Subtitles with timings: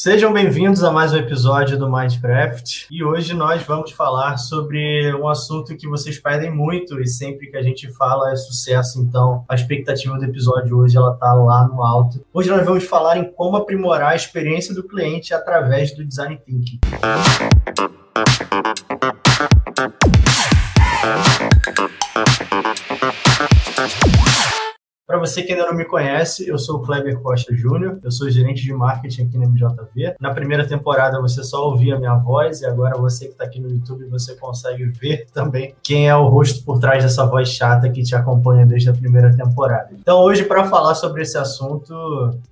[0.00, 5.26] Sejam bem-vindos a mais um episódio do Minecraft e hoje nós vamos falar sobre um
[5.26, 9.56] assunto que vocês pedem muito e sempre que a gente fala é sucesso, então a
[9.56, 12.24] expectativa do episódio hoje ela tá lá no alto.
[12.32, 16.78] Hoje nós vamos falar em como aprimorar a experiência do cliente através do design thinking.
[25.18, 28.30] Para você que ainda não me conhece, eu sou o Kleber Costa Júnior, eu sou
[28.30, 30.14] gerente de marketing aqui na MJV.
[30.20, 33.58] Na primeira temporada você só ouvia a minha voz e agora você que está aqui
[33.58, 37.90] no YouTube você consegue ver também quem é o rosto por trás dessa voz chata
[37.90, 39.88] que te acompanha desde a primeira temporada.
[39.92, 41.92] Então hoje para falar sobre esse assunto,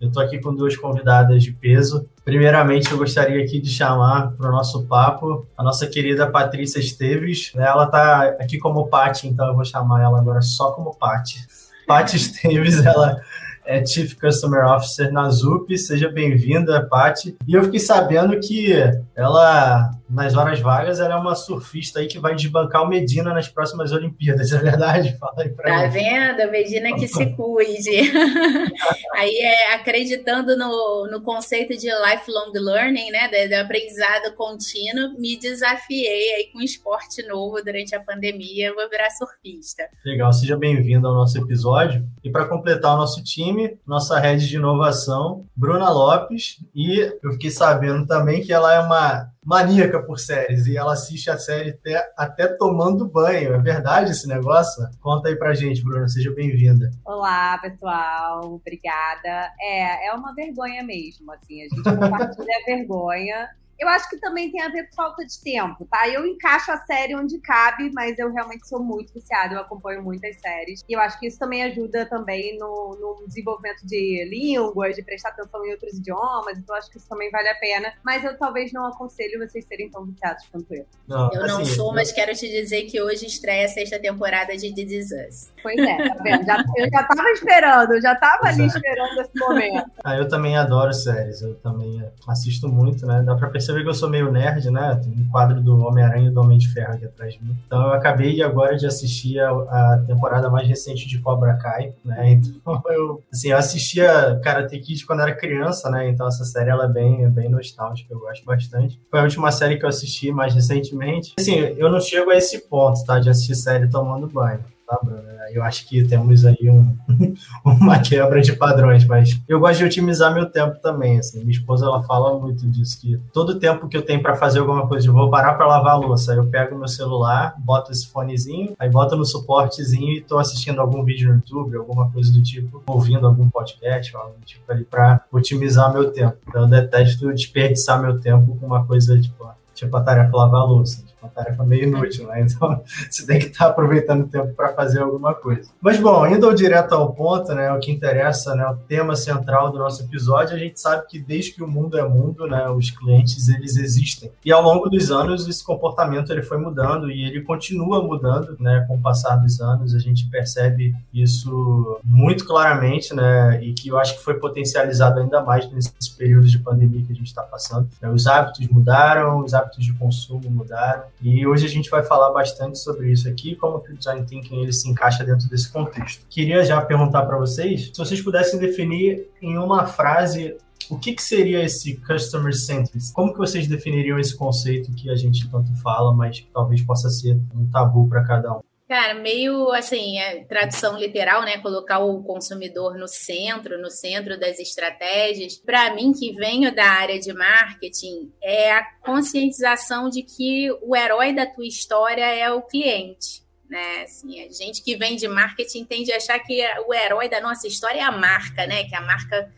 [0.01, 2.04] eu estou aqui com duas convidadas de peso.
[2.24, 7.52] Primeiramente, eu gostaria aqui de chamar para o nosso papo a nossa querida Patrícia Esteves.
[7.54, 11.46] Ela está aqui como Pati, então eu vou chamar ela agora só como Pati.
[11.86, 13.20] Paty Esteves, ela
[13.64, 15.76] é Chief Customer Officer na ZUP.
[15.78, 17.36] Seja bem-vinda, Paty.
[17.46, 18.72] E eu fiquei sabendo que
[19.14, 23.49] ela nas horas vagas, ela é uma surfista aí que vai desbancar o Medina nas
[23.49, 25.16] próximas Olimpíadas, é verdade?
[25.18, 25.90] Fala aí pra Tá mim.
[25.90, 26.51] vendo?
[26.51, 28.13] Medina que se cuide.
[29.15, 33.29] aí é acreditando no, no conceito de lifelong learning, né?
[33.29, 38.88] Do, do aprendizado contínuo, me desafiei aí com um esporte novo durante a pandemia, vou
[38.88, 39.82] virar surfista.
[40.04, 42.04] Legal, seja bem-vindo ao nosso episódio.
[42.23, 47.51] E para completar o nosso time, nossa rede de inovação, Bruna Lopes, e eu fiquei
[47.51, 52.12] sabendo também que ela é uma maníaca por séries e ela assiste a série até,
[52.16, 53.54] até tomando banho.
[53.54, 54.84] É verdade esse negócio?
[55.00, 56.08] Conta aí pra gente, Bruna.
[56.08, 56.90] Seja bem-vinda.
[57.04, 58.54] Olá, pessoal.
[58.54, 59.52] Obrigada.
[59.60, 61.62] É, é uma vergonha mesmo, assim.
[61.62, 63.48] A gente compartilha a vergonha.
[63.79, 66.09] Eu acho que também tem a ver com falta de tempo, tá?
[66.09, 70.41] Eu encaixo a série onde cabe, mas eu realmente sou muito viciada, eu acompanho muitas
[70.41, 70.82] séries.
[70.88, 75.31] E eu acho que isso também ajuda também no, no desenvolvimento de línguas, de prestar
[75.31, 77.93] atenção em outros idiomas, então eu acho que isso também vale a pena.
[78.04, 80.87] Mas eu talvez não aconselho vocês serem tão viciados quanto eu.
[81.06, 84.56] Não, eu não assim, sou, mas quero te dizer que hoje estreia a sexta temporada
[84.56, 85.53] de The This Us.
[85.62, 86.44] Pois é, tá vendo?
[86.44, 89.91] Já, eu já tava esperando, eu já tava ali esperando esse momento.
[90.04, 93.22] Ah, eu também adoro séries, eu também assisto muito, né?
[93.22, 95.00] Dá pra perceber perceber que eu sou meio nerd, né?
[95.03, 97.56] Tem um quadro do Homem-Aranha e do Homem de Ferro aqui atrás de mim.
[97.66, 102.41] Então eu acabei agora de assistir a, a temporada mais recente de Cobra Kai, né?
[102.66, 106.09] Então eu, assim, eu assistia Karate Kid quando era criança, né?
[106.09, 109.00] Então essa série ela é bem, é bem nostálgica, eu gosto bastante.
[109.10, 111.34] Foi a última série que eu assisti mais recentemente.
[111.38, 113.19] Assim, eu não chego a esse ponto, tá?
[113.19, 115.22] De assistir série tomando banho tá, Bruno?
[115.52, 116.97] Eu acho que temos aí um,
[117.64, 121.41] uma quebra de padrões, mas eu gosto de otimizar meu tempo também, assim.
[121.41, 124.86] Minha esposa, ela fala muito disso, que todo tempo que eu tenho para fazer alguma
[124.86, 128.74] coisa, eu vou parar para lavar a louça, eu pego meu celular, boto esse fonezinho,
[128.78, 132.82] aí boto no suportezinho e tô assistindo algum vídeo no YouTube, alguma coisa do tipo,
[132.86, 136.36] ouvindo algum podcast, algo do tipo ali, para otimizar meu tempo.
[136.48, 140.64] Então, eu detesto desperdiçar meu tempo com uma coisa, tipo, tipo a tarefa lavar a
[140.64, 142.43] louça uma tarefa meio inútil, né?
[142.43, 145.71] Então você tem que estar tá aproveitando o tempo para fazer alguma coisa.
[145.81, 147.72] Mas bom, indo direto ao ponto, né?
[147.72, 148.66] O que interessa, né?
[148.66, 152.06] O tema central do nosso episódio, a gente sabe que desde que o mundo é
[152.06, 152.69] mundo, né?
[152.71, 157.25] Os clientes eles existem e ao longo dos anos esse comportamento ele foi mudando e
[157.25, 158.84] ele continua mudando, né?
[158.87, 163.62] Com o passar dos anos a gente percebe isso muito claramente, né?
[163.62, 167.15] E que eu acho que foi potencializado ainda mais nesse período de pandemia que a
[167.15, 167.88] gente está passando.
[168.12, 172.78] Os hábitos mudaram, os hábitos de consumo mudaram e hoje a gente vai falar bastante
[172.78, 176.26] sobre isso aqui, como que o design thinking ele se encaixa dentro desse contexto.
[176.28, 180.56] Queria já perguntar para vocês, se vocês pudessem definir em uma frase
[180.88, 183.12] o que, que, seria esse customer centric?
[183.12, 187.10] Como que vocês definiriam esse conceito que a gente tanto fala, mas que talvez possa
[187.10, 188.60] ser um tabu para cada um?
[188.88, 191.58] Cara, meio assim, é, tradução literal, né?
[191.58, 195.56] Colocar o consumidor no centro, no centro das estratégias.
[195.56, 201.34] Para mim, que venho da área de marketing, é a conscientização de que o herói
[201.34, 203.44] da tua história é o cliente.
[203.69, 204.04] Né?
[204.04, 207.66] Assim, a gente que vem de marketing tende a achar que o herói da nossa
[207.66, 208.84] história é a marca, né?
[208.84, 209.53] Que a marca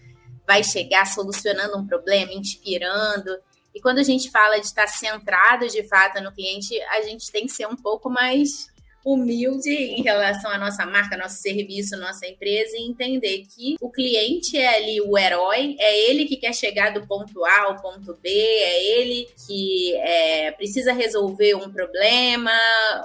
[0.47, 3.39] vai chegar solucionando um problema, inspirando.
[3.75, 7.45] E quando a gente fala de estar centrado de fato no cliente, a gente tem
[7.45, 8.69] que ser um pouco mais
[9.05, 14.57] humilde em relação à nossa marca, nosso serviço, nossa empresa e entender que o cliente
[14.57, 18.29] é ali o herói, é ele que quer chegar do ponto A ao ponto B,
[18.29, 22.53] é ele que é, precisa resolver um problema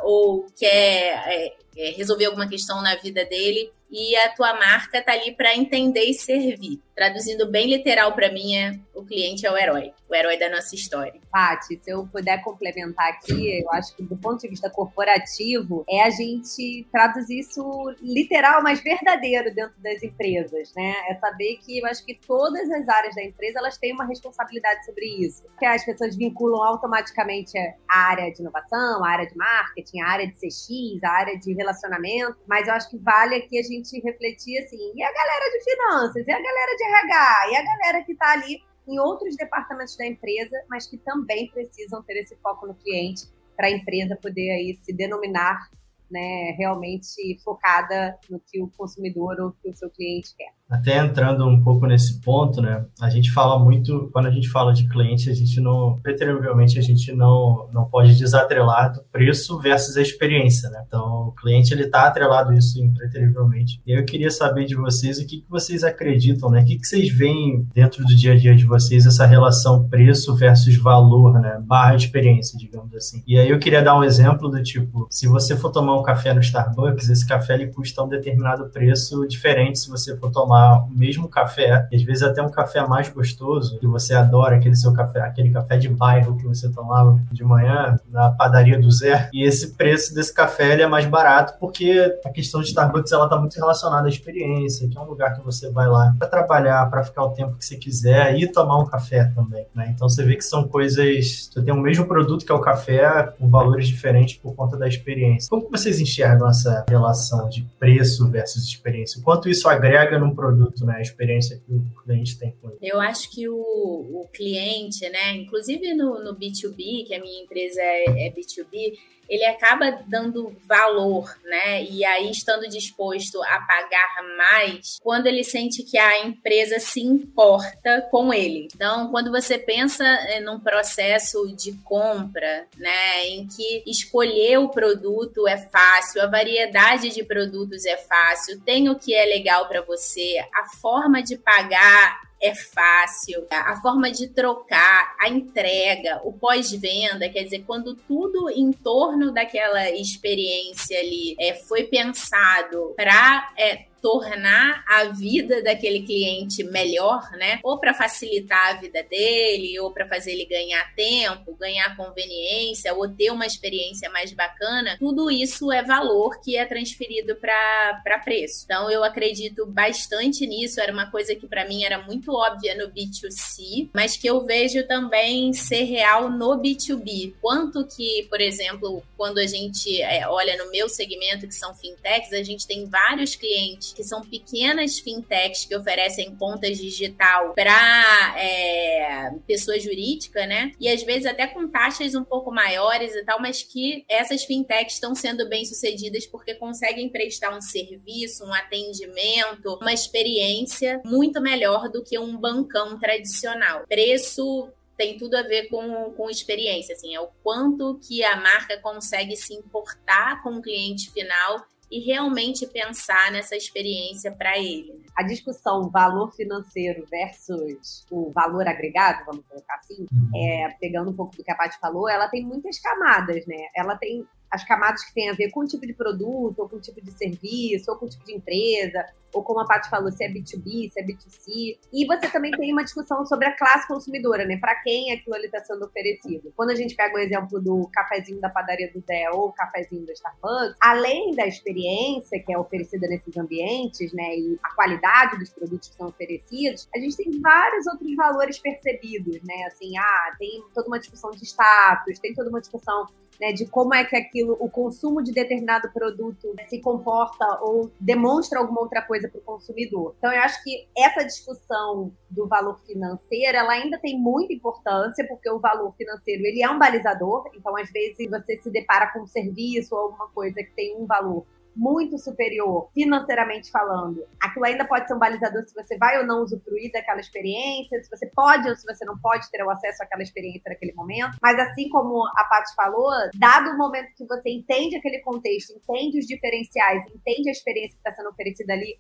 [0.04, 5.13] ou quer é, é, resolver alguma questão na vida dele e a tua marca tá
[5.13, 6.80] ali para entender e servir.
[6.95, 10.75] Traduzindo bem literal para mim, é o cliente é o herói, o herói da nossa
[10.75, 11.19] história.
[11.31, 16.04] Paty, se eu puder complementar aqui, eu acho que do ponto de vista corporativo, é
[16.04, 20.94] a gente traduzir isso literal, mas verdadeiro dentro das empresas, né?
[21.10, 24.86] É saber que eu acho que todas as áreas da empresa, elas têm uma responsabilidade
[24.86, 25.44] sobre isso.
[25.60, 27.57] Que as pessoas vinculam automaticamente
[27.89, 31.54] a área de inovação, a área de marketing, a área de CX, a área de
[31.54, 35.63] relacionamento, mas eu acho que vale aqui a gente refletir assim, e a galera de
[35.63, 39.96] finanças, e a galera de RH, e a galera que está ali em outros departamentos
[39.96, 44.52] da empresa, mas que também precisam ter esse foco no cliente para a empresa poder
[44.52, 45.70] aí se denominar
[46.12, 50.54] né, realmente focada no que o consumidor ou que o seu cliente quer.
[50.74, 52.84] Até entrando um pouco nesse ponto, né?
[53.00, 56.81] A gente fala muito, quando a gente fala de cliente, a gente não, preterivelmente, a
[56.81, 60.84] gente não, não pode desatrelar do preço versus a experiência, né?
[60.88, 63.80] Então, o cliente, ele está atrelado isso impreterivelmente.
[63.86, 66.62] E eu queria saber de vocês o que, que vocês acreditam, né?
[66.62, 70.36] O que, que vocês veem dentro do dia a dia de vocês, essa relação preço
[70.36, 71.62] versus valor, né?
[71.64, 73.22] Barra experiência, digamos assim.
[73.28, 76.34] E aí eu queria dar um exemplo do tipo, se você for tomar um café
[76.34, 80.86] no Starbucks, esse café ele custa um determinado preço diferente se você for tomar tomar
[80.86, 84.75] o mesmo café, e às vezes até um café mais gostoso, que você adora, aquele
[84.75, 89.30] seu café, aquele café de bairro que você tomava de manhã na padaria do Zé,
[89.33, 93.27] e esse preço desse café ele é mais barato porque a questão de Starbucks ela
[93.27, 96.89] tá muito relacionada à experiência, que é um lugar que você vai lá para trabalhar,
[96.89, 99.92] para ficar o tempo que você quiser e tomar um café também, né?
[99.94, 103.33] Então você vê que são coisas, você tem o mesmo produto que é o café
[103.38, 105.50] com valores diferentes por conta da experiência.
[105.50, 109.21] Como vocês enxergam essa relação de preço versus experiência?
[109.24, 110.95] Quanto isso agrega num produto, né?
[110.98, 112.80] A experiência que o cliente tem com ele.
[112.81, 115.36] Eu acho que o, o cliente, né?
[115.36, 118.98] Inclusive no, no B2B, que a minha empresa é, é B2B,
[119.30, 121.84] ele acaba dando valor, né?
[121.84, 128.08] E aí estando disposto a pagar mais quando ele sente que a empresa se importa
[128.12, 128.68] com ele.
[128.74, 135.48] Então, quando você pensa eh, num processo de compra, né, em que escolher o produto
[135.48, 140.38] é fácil, a variedade de produtos é fácil, tem o que é legal para você,
[140.54, 147.44] a forma de pagar é fácil, a forma de trocar, a entrega, o pós-venda, quer
[147.44, 155.06] dizer, quando tudo em torno daquela experiência ali é, foi pensado para é, tornar a
[155.06, 157.62] vida daquele cliente melhor, né?
[157.64, 163.08] Ou para facilitar a vida dele, ou para fazer ele ganhar tempo, ganhar conveniência, ou
[163.08, 168.66] ter uma experiência mais bacana, tudo isso é valor que é transferido para preço.
[168.66, 172.92] Então eu acredito bastante nisso, era uma coisa que para mim era muito óbvia no
[172.92, 177.36] B2C, mas que eu vejo também ser real no B2B.
[177.40, 182.34] Quanto que, por exemplo, quando a gente é, olha no meu segmento, que são fintechs,
[182.34, 189.31] a gente tem vários clientes que são pequenas fintechs que oferecem contas digital para é,
[189.48, 190.72] pessoa jurídica, né?
[190.80, 194.95] E às vezes até com taxas um pouco maiores e tal, mas que essas fintechs
[194.95, 201.89] estão sendo bem sucedidas porque conseguem prestar um serviço, um atendimento, uma experiência muito melhor
[201.89, 203.86] do que um bancão tradicional.
[203.88, 208.78] Preço tem tudo a ver com, com experiência, assim, é o quanto que a marca
[208.78, 215.00] consegue se importar com o cliente final e realmente pensar nessa experiência para ele.
[215.16, 220.31] A discussão valor financeiro versus o valor agregado, vamos colocar assim, uhum.
[220.36, 223.68] é, pegando um pouco do que a Paty falou, ela tem muitas camadas, né?
[223.75, 226.78] Ela tem as camadas que têm a ver com o tipo de produto, ou com
[226.78, 230.12] o tipo de serviço, ou com o tipo de empresa, ou como a Paty falou,
[230.12, 231.80] se é B2B, se é B2C.
[231.92, 234.58] E você também tem uma discussão sobre a classe consumidora, né?
[234.58, 236.54] Para quem aquilo ali está sendo oferecido.
[236.56, 240.06] Quando a gente pega o exemplo do cafezinho da padaria do Zé ou o cafezinho
[240.06, 245.50] da Starbucks, além da experiência que é oferecida nesses ambientes, né, e a qualidade dos
[245.50, 249.66] produtos que são oferecidos, a gente tem vários outros valores percebidos, né?
[249.68, 253.08] Assim, ah, tem toda uma discussão de status, tem toda uma discussão
[253.40, 258.60] né, de como é que aquilo, o consumo de determinado produto se comporta ou demonstra
[258.60, 260.15] alguma outra coisa para o consumidor.
[260.18, 265.50] Então, eu acho que essa discussão do valor financeiro, ela ainda tem muita importância, porque
[265.50, 269.27] o valor financeiro, ele é um balizador, então, às vezes, você se depara com um
[269.27, 275.08] serviço ou alguma coisa que tem um valor muito superior, financeiramente falando, aquilo ainda pode
[275.08, 278.75] ser um balizador se você vai ou não usufruir daquela experiência, se você pode ou
[278.75, 281.38] se você não pode ter o acesso àquela experiência naquele momento.
[281.42, 286.20] Mas assim como a Paty falou, dado o momento que você entende aquele contexto, entende
[286.20, 289.00] os diferenciais, entende a experiência que está sendo oferecida ali,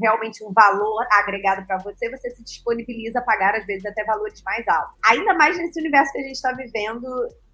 [0.00, 4.42] realmente um valor agregado para você, você se disponibiliza a pagar, às vezes, até valores
[4.42, 4.96] mais altos.
[5.04, 7.08] Ainda mais nesse universo que a gente está vivendo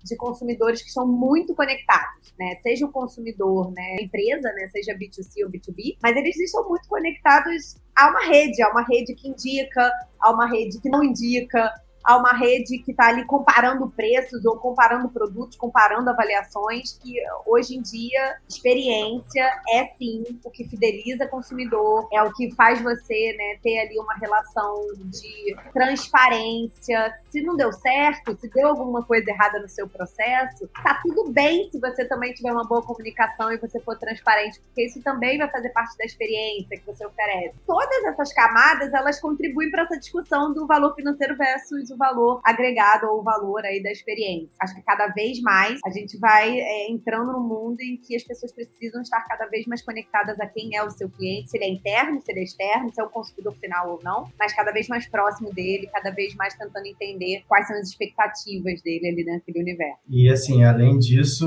[0.05, 2.57] de consumidores que são muito conectados, né?
[2.63, 7.77] Seja o consumidor, né, empresa, né, seja B2C ou B2B, mas eles estão muito conectados
[7.97, 9.91] há uma rede, há uma rede que indica,
[10.21, 11.73] há uma rede que não indica,
[12.07, 17.77] a uma rede que está ali comparando preços ou comparando produtos, comparando avaliações, que hoje
[17.77, 23.35] em dia experiência é sim o que fideliza o consumidor, é o que faz você
[23.37, 27.13] né, ter ali uma relação de transparência.
[27.33, 31.69] Se não deu certo, se deu alguma coisa errada no seu processo, tá tudo bem
[31.73, 35.51] se você também tiver uma boa comunicação e você for transparente, porque isso também vai
[35.51, 37.57] fazer parte da experiência que você oferece.
[37.67, 43.07] Todas essas camadas, elas contribuem para essa discussão do valor financeiro versus o valor agregado
[43.07, 44.49] ou o valor aí da experiência.
[44.61, 48.23] Acho que cada vez mais a gente vai é, entrando no mundo em que as
[48.23, 51.65] pessoas precisam estar cada vez mais conectadas a quem é o seu cliente, se ele
[51.65, 54.73] é interno, se ele é externo, se é o consumidor final ou não, mas cada
[54.73, 59.25] vez mais próximo dele, cada vez mais tentando entender quais são as expectativas dele ali
[59.25, 59.99] naquele universo.
[60.09, 61.47] E assim, além disso,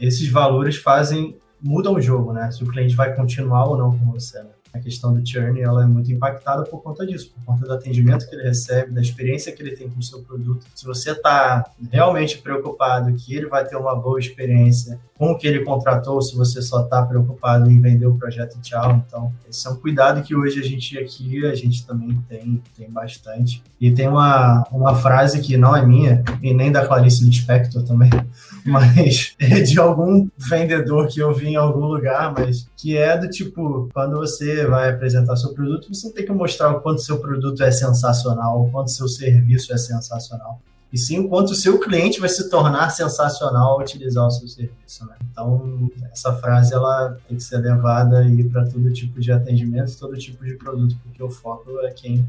[0.00, 2.50] esses valores fazem mudam o jogo, né?
[2.50, 4.42] Se o cliente vai continuar ou não com você.
[4.42, 4.50] Né?
[4.76, 8.28] A questão do churn ela é muito impactada por conta disso, por conta do atendimento
[8.28, 10.66] que ele recebe, da experiência que ele tem com o seu produto.
[10.74, 15.46] Se você está realmente preocupado que ele vai ter uma boa experiência com o que
[15.46, 19.02] ele contratou, se você só está preocupado em vender o projeto tchau.
[19.06, 22.90] Então, esse é um cuidado que hoje a gente aqui, a gente também tem, tem
[22.90, 23.62] bastante.
[23.80, 28.10] E tem uma, uma frase que não é minha, e nem da Clarice Lispector também,
[28.64, 33.28] mas é de algum vendedor que eu vi em algum lugar, mas que é do
[33.28, 37.62] tipo, quando você vai apresentar seu produto, você tem que mostrar o quanto seu produto
[37.62, 40.60] é sensacional, o quanto seu serviço é sensacional
[40.92, 44.48] e sim o quanto o seu cliente vai se tornar sensacional ao utilizar o seu
[44.48, 45.04] serviço.
[45.06, 45.16] Né?
[45.30, 50.44] Então, essa frase ela tem que ser levada para todo tipo de atendimento, todo tipo
[50.44, 52.26] de produto, porque o foco é quem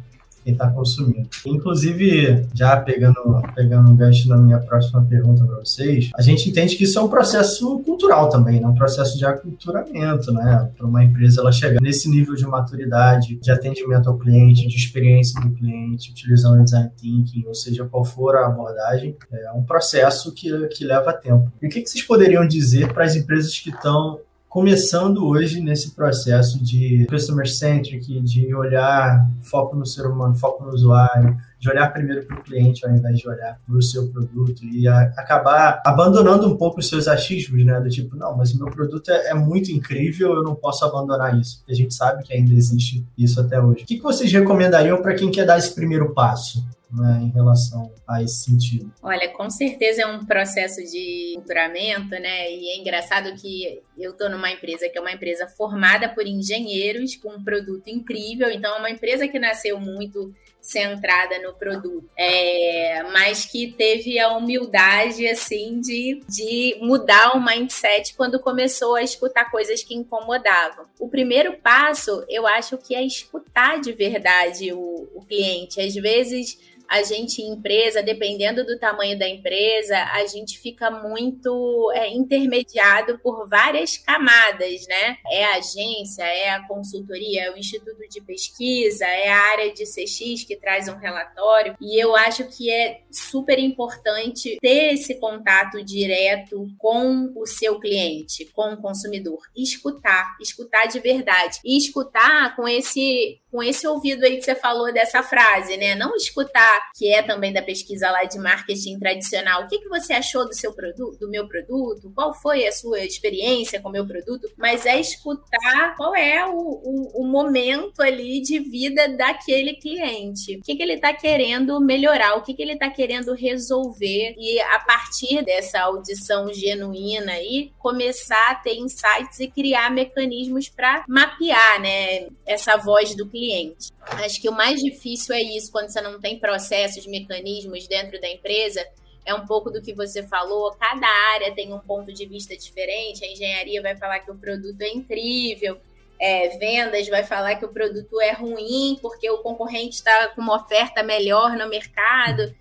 [0.47, 1.27] quem está consumindo.
[1.45, 6.77] Inclusive, já pegando, pegando um gancho na minha próxima pergunta para vocês, a gente entende
[6.77, 8.67] que isso é um processo cultural também, né?
[8.67, 10.71] um processo de aculturamento, né?
[10.77, 15.41] Para uma empresa ela chegar nesse nível de maturidade, de atendimento ao cliente, de experiência
[15.41, 20.33] do cliente, utilizando o design thinking, ou seja, qual for a abordagem, é um processo
[20.33, 21.51] que, que leva tempo.
[21.61, 25.91] E o que, que vocês poderiam dizer para as empresas que estão começando hoje nesse
[25.91, 31.91] processo de customer centric, de olhar foco no ser humano, foco no usuário, de olhar
[31.91, 35.81] primeiro para o cliente ao invés de olhar para o seu produto e a, acabar
[35.85, 37.79] abandonando um pouco os seus achismos, né?
[37.79, 41.37] Do tipo, não, mas o meu produto é, é, muito incrível, eu não posso abandonar
[41.39, 41.63] isso.
[41.67, 43.83] A gente sabe que ainda existe isso até hoje.
[43.83, 46.65] O que, que vocês recomendariam para quem quer dar esse primeiro passo?
[46.91, 48.91] Né, em relação a esse sentido?
[49.01, 52.51] Olha, com certeza é um processo de culturamento, né?
[52.51, 57.15] E é engraçado que eu estou numa empresa que é uma empresa formada por engenheiros
[57.15, 63.01] com um produto incrível, então é uma empresa que nasceu muito centrada no produto, é,
[63.13, 69.49] mas que teve a humildade assim de, de mudar o mindset quando começou a escutar
[69.49, 70.85] coisas que incomodavam.
[70.99, 75.79] O primeiro passo, eu acho que é escutar de verdade o, o cliente.
[75.79, 76.57] Às vezes
[76.89, 83.47] a gente, empresa, dependendo do tamanho da empresa, a gente fica muito é, intermediado por
[83.47, 85.17] várias camadas, né?
[85.29, 89.83] É a agência, é a consultoria, é o instituto de pesquisa, é a área de
[89.83, 91.75] CX que traz um relatório.
[91.81, 98.45] E eu acho que é super importante ter esse contato direto com o seu cliente,
[98.53, 99.39] com o consumidor.
[99.55, 101.59] Escutar, escutar de verdade.
[101.65, 105.95] E escutar com esse com esse ouvido aí que você falou dessa frase, né?
[105.95, 110.13] Não escutar, que é também da pesquisa lá de marketing tradicional, o que, que você
[110.13, 114.05] achou do seu produto, do meu produto, qual foi a sua experiência com o meu
[114.05, 120.57] produto, mas é escutar qual é o, o, o momento ali de vida daquele cliente.
[120.57, 124.59] O que, que ele está querendo melhorar, o que, que ele está querendo resolver, e
[124.59, 131.81] a partir dessa audição genuína aí, começar a ter insights e criar mecanismos para mapear,
[131.81, 133.91] né, essa voz do cliente.
[134.01, 138.29] Acho que o mais difícil é isso, quando você não tem processos, mecanismos dentro da
[138.29, 138.85] empresa,
[139.25, 140.71] é um pouco do que você falou.
[140.73, 143.23] Cada área tem um ponto de vista diferente.
[143.23, 145.79] A engenharia vai falar que o produto é incrível,
[146.19, 150.55] é, vendas vai falar que o produto é ruim porque o concorrente está com uma
[150.55, 152.55] oferta melhor no mercado.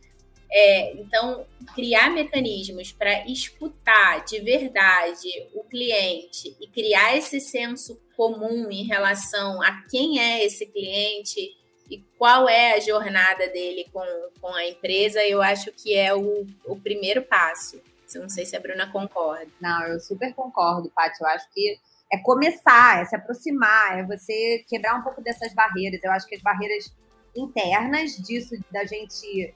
[0.51, 1.45] É, então,
[1.75, 9.61] criar mecanismos para escutar de verdade o cliente e criar esse senso comum em relação
[9.63, 11.57] a quem é esse cliente
[11.91, 14.05] e qual é a jornada dele com,
[14.41, 17.81] com a empresa, eu acho que é o, o primeiro passo.
[18.15, 19.49] Não sei se a Bruna concorda.
[19.61, 21.21] Não, eu super concordo, Paty.
[21.21, 21.79] Eu acho que
[22.13, 26.03] é começar, é se aproximar, é você quebrar um pouco dessas barreiras.
[26.03, 26.93] Eu acho que as barreiras
[27.37, 29.55] internas disso da gente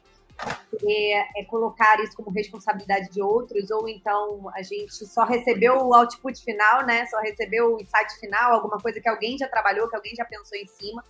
[0.84, 5.94] é, é, colocar isso como responsabilidade de outros, ou então a gente só recebeu o
[5.94, 7.06] output final, né?
[7.06, 10.58] Só recebeu o insight final, alguma coisa que alguém já trabalhou, que alguém já pensou
[10.58, 11.04] em cima.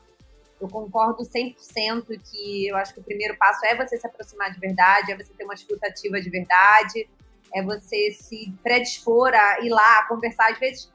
[0.61, 4.61] Eu concordo 100% que eu acho que o primeiro passo é você se aproximar de
[4.61, 7.09] verdade, é você ter uma escutativa de verdade,
[7.55, 10.50] é você se predispor a ir lá, conversar.
[10.50, 10.93] Às vezes,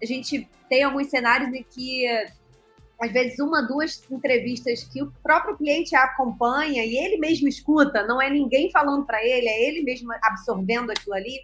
[0.00, 2.06] a gente tem alguns cenários em que,
[3.00, 8.22] às vezes, uma, duas entrevistas que o próprio cliente acompanha e ele mesmo escuta, não
[8.22, 11.40] é ninguém falando para ele, é ele mesmo absorvendo aquilo ali.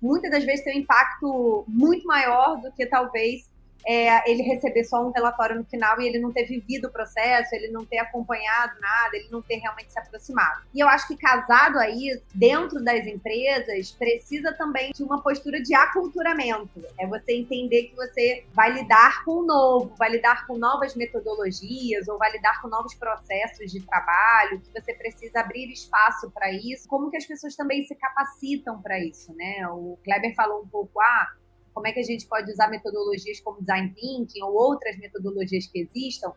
[0.00, 3.49] Muitas das vezes tem um impacto muito maior do que talvez
[3.86, 7.54] é, ele receber só um relatório no final e ele não ter vivido o processo,
[7.54, 10.62] ele não ter acompanhado nada, ele não ter realmente se aproximado.
[10.74, 15.74] E eu acho que casado aí, dentro das empresas, precisa também de uma postura de
[15.74, 16.84] aculturamento.
[16.98, 22.08] É você entender que você vai lidar com o novo, vai lidar com novas metodologias
[22.08, 26.88] ou vai lidar com novos processos de trabalho, que você precisa abrir espaço para isso.
[26.88, 29.66] Como que as pessoas também se capacitam para isso, né?
[29.68, 31.28] O Kleber falou um pouco, ah,
[31.74, 35.80] como é que a gente pode usar metodologias como design thinking ou outras metodologias que
[35.80, 36.32] existam,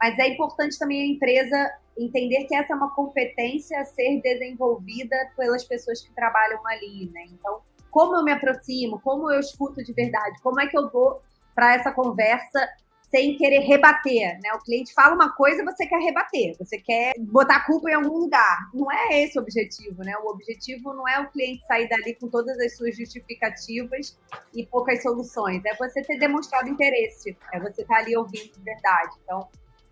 [0.00, 5.16] mas é importante também a empresa entender que essa é uma competência a ser desenvolvida
[5.36, 7.24] pelas pessoas que trabalham ali, né?
[7.32, 7.60] Então,
[7.90, 11.22] como eu me aproximo, como eu escuto de verdade, como é que eu vou
[11.54, 12.68] para essa conversa
[13.10, 14.52] sem querer rebater, né?
[14.54, 18.18] O cliente fala uma coisa você quer rebater, você quer botar a culpa em algum
[18.18, 18.58] lugar.
[18.72, 20.16] Não é esse o objetivo, né?
[20.18, 24.18] O objetivo não é o cliente sair dali com todas as suas justificativas
[24.54, 25.64] e poucas soluções.
[25.64, 29.16] É você ter demonstrado interesse, é você estar tá ali ouvindo de verdade.
[29.22, 29.48] Então,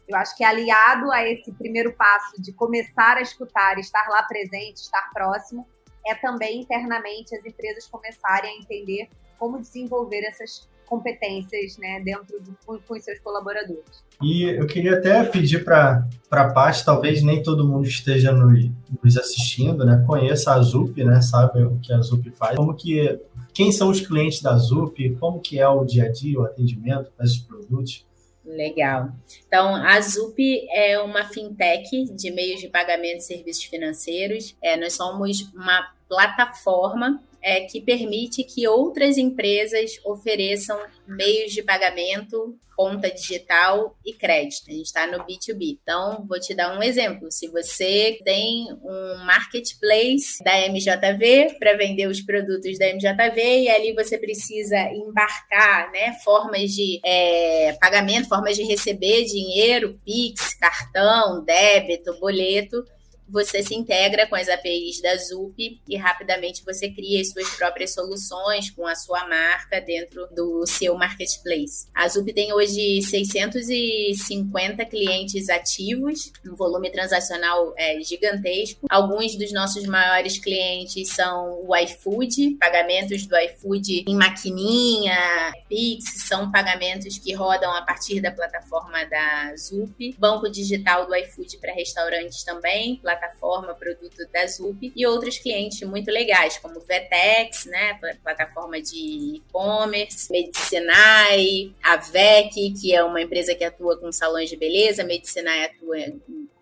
[0.09, 4.79] eu acho que aliado a esse primeiro passo de começar a escutar, estar lá presente,
[4.79, 5.67] estar próximo,
[6.07, 12.55] é também internamente as empresas começarem a entender como desenvolver essas competências né, dentro do,
[12.67, 14.05] com, com os seus colaboradores.
[14.21, 18.71] E eu queria até pedir para a parte, talvez nem todo mundo esteja nos,
[19.03, 23.19] nos assistindo, né, conheça a ZUP, né, sabe o que a ZUP faz, como que,
[23.55, 27.11] quem são os clientes da ZUP, como que é o dia a dia, o atendimento
[27.19, 28.05] desses produtos.
[28.45, 29.13] Legal.
[29.47, 34.55] Então, a ZUP é uma fintech de meios de pagamento e serviços financeiros.
[34.61, 40.79] É, nós somos uma plataforma é, que permite que outras empresas ofereçam
[41.09, 44.69] meios de pagamento, conta digital e crédito.
[44.69, 45.79] A gente está no B2B.
[45.83, 47.33] Então, vou te dar um exemplo.
[47.33, 53.95] Se você tem um marketplace da MJV para vender os produtos da MJV e ali
[53.95, 62.19] você precisa embarcar né, formas de é, pagamento, formas de receber dinheiro, Pix, cartão, débito,
[62.21, 62.85] boleto
[63.29, 67.95] você se integra com as APIs da ZUP e rapidamente você cria as suas próprias
[67.95, 71.87] soluções com a sua marca dentro do seu marketplace.
[71.95, 78.87] A ZUP tem hoje 650 clientes ativos, um volume transacional é, gigantesco.
[78.91, 86.51] Alguns dos nossos maiores clientes são o iFood, pagamentos do iFood em maquininha, Pix, são
[86.51, 90.15] pagamentos que rodam a partir da plataforma da ZUP.
[90.19, 96.11] Banco digital do iFood para restaurantes também, plataforma produto da ZUP, e outros clientes muito
[96.11, 103.65] legais, como Vetex, né, plataforma de e-commerce, Medicinai, a VEC, que é uma empresa que
[103.65, 105.97] atua com salões de beleza, Medicinai atua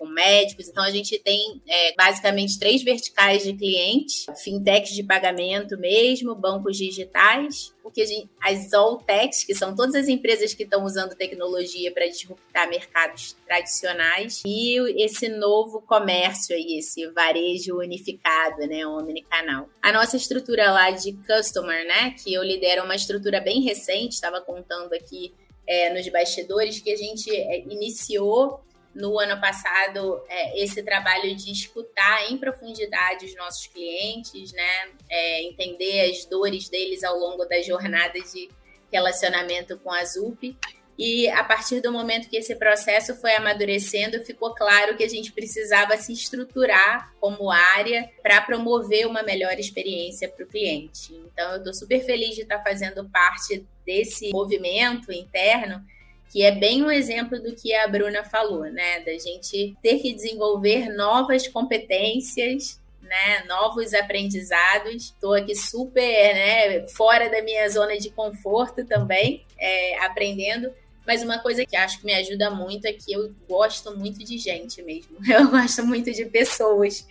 [0.01, 0.67] com médicos.
[0.67, 6.79] Então, a gente tem é, basicamente três verticais de clientes: fintechs de pagamento mesmo, bancos
[6.79, 11.93] digitais, o que gente, as Alltechs, que são todas as empresas que estão usando tecnologia
[11.93, 19.69] para disruptar mercados tradicionais, e esse novo comércio aí, esse varejo unificado, né, omnicanal.
[19.83, 24.41] A nossa estrutura lá de customer, né, que eu lidero uma estrutura bem recente, estava
[24.41, 25.35] contando aqui
[25.67, 28.61] é, nos bastidores, que a gente é, iniciou
[28.95, 34.91] no ano passado é, esse trabalho de escutar em profundidade os nossos clientes, né?
[35.09, 38.49] É, entender as dores deles ao longo da jornada de
[38.93, 40.57] relacionamento com a ZUP.
[40.99, 45.33] E a partir do momento que esse processo foi amadurecendo, ficou claro que a gente
[45.33, 51.15] precisava se estruturar como área para promover uma melhor experiência para o cliente.
[51.33, 55.83] Então, eu estou super feliz de estar fazendo parte desse movimento interno
[56.31, 59.01] que é bem um exemplo do que a Bruna falou, né?
[59.01, 63.45] Da gente ter que desenvolver novas competências, né?
[63.49, 65.07] Novos aprendizados.
[65.07, 66.87] Estou aqui super, né?
[66.89, 70.73] Fora da minha zona de conforto também, é, aprendendo.
[71.05, 74.39] Mas uma coisa que acho que me ajuda muito é que eu gosto muito de
[74.39, 75.17] gente mesmo.
[75.29, 77.05] Eu gosto muito de pessoas.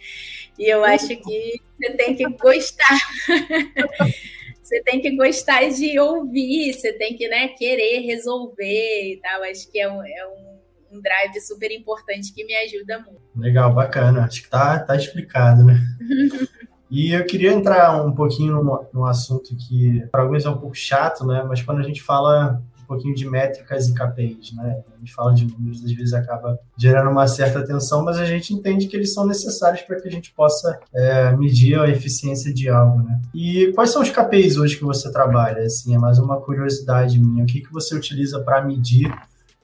[0.58, 3.00] E eu acho que você tem que gostar.
[4.70, 9.42] você tem que gostar de ouvir, você tem que né, querer resolver e tal.
[9.44, 13.20] Acho que é um, é um, um drive super importante que me ajuda muito.
[13.36, 14.26] Legal, bacana.
[14.26, 15.80] Acho que tá, tá explicado, né?
[16.92, 20.74] E eu queria entrar um pouquinho num, num assunto que para alguns é um pouco
[20.74, 21.46] chato, né?
[21.48, 24.82] Mas quando a gente fala pouquinho de métricas e KPIs, né?
[24.96, 28.52] A gente fala de números, às vezes acaba gerando uma certa tensão, mas a gente
[28.52, 32.68] entende que eles são necessários para que a gente possa é, medir a eficiência de
[32.68, 33.22] algo, né?
[33.34, 35.62] E quais são os KPIs hoje que você trabalha?
[35.62, 37.44] Assim, é mais uma curiosidade minha.
[37.44, 39.14] O que, que você utiliza para medir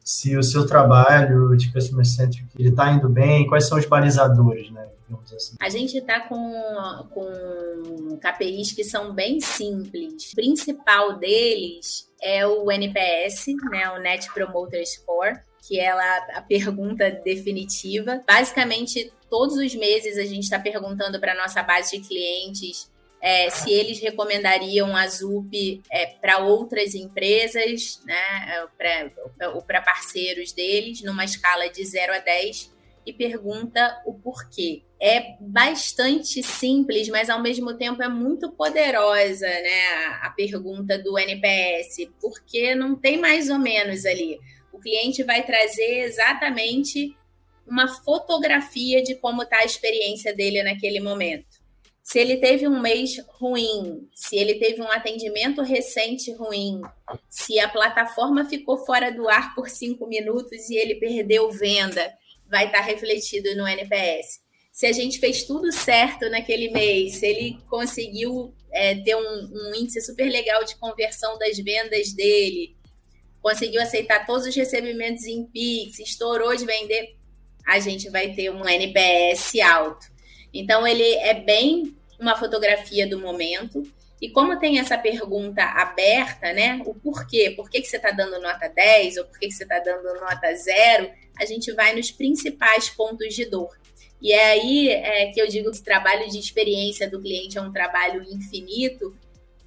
[0.04, 3.48] se o seu trabalho de Customer Centric está indo bem?
[3.48, 4.86] Quais são os balizadores, né?
[5.36, 5.56] Assim.
[5.60, 6.52] A gente está com,
[7.14, 10.32] com KPIs que são bem simples.
[10.32, 17.10] O principal deles é o NPS, né, o Net Promoter Score, que é a pergunta
[17.24, 18.24] definitiva.
[18.28, 23.72] Basicamente, todos os meses a gente está perguntando para nossa base de clientes é, se
[23.72, 28.68] eles recomendariam a ZUP é, para outras empresas, né,
[29.54, 32.75] ou para parceiros deles, numa escala de 0 a 10,
[33.06, 34.84] e pergunta o porquê.
[35.00, 39.88] É bastante simples, mas ao mesmo tempo é muito poderosa, né?
[40.22, 44.40] A, pergunta do NPS, porque não tem mais ou menos ali.
[44.72, 47.16] O cliente vai trazer exatamente
[47.68, 51.64] uma fotografia de como está a experiência dele naquele momento.
[52.04, 56.82] Se ele teve um mês ruim, se ele teve um atendimento recente ruim,
[57.30, 62.14] se a plataforma ficou fora do ar por cinco minutos e ele perdeu venda,
[62.50, 64.40] vai estar refletido no NPS.
[64.72, 69.76] Se a gente fez tudo certo naquele mês, se ele conseguiu é, ter um, um
[69.76, 72.76] índice super legal de conversão das vendas dele,
[73.42, 77.16] conseguiu aceitar todos os recebimentos em Pix, estourou de vender,
[77.66, 80.08] a gente vai ter um NPS alto.
[80.54, 83.84] Então, ele é bem uma fotografia do momento.
[84.22, 86.82] E como tem essa pergunta aberta, né?
[86.86, 87.54] O porquê?
[87.56, 90.04] Por que, que você está dando nota 10 ou por que, que você está dando
[90.20, 91.12] nota 0?
[91.38, 93.78] a gente vai nos principais pontos de dor.
[94.22, 97.62] E é aí é, que eu digo que o trabalho de experiência do cliente é
[97.62, 99.16] um trabalho infinito,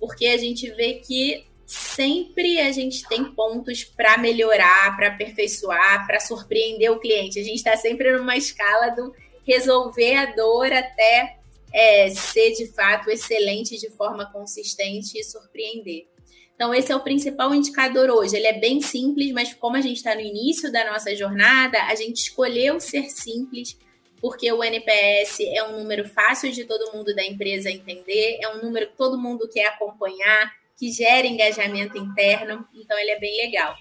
[0.00, 6.18] porque a gente vê que sempre a gente tem pontos para melhorar, para aperfeiçoar, para
[6.18, 7.38] surpreender o cliente.
[7.38, 9.14] A gente está sempre numa escala do
[9.46, 11.37] resolver a dor até
[11.72, 16.06] é, ser de fato excelente de forma consistente e surpreender.
[16.54, 18.36] Então, esse é o principal indicador hoje.
[18.36, 21.94] Ele é bem simples, mas como a gente está no início da nossa jornada, a
[21.94, 23.78] gente escolheu ser simples,
[24.20, 28.60] porque o NPS é um número fácil de todo mundo da empresa entender, é um
[28.60, 33.76] número que todo mundo quer acompanhar, que gera engajamento interno, então ele é bem legal.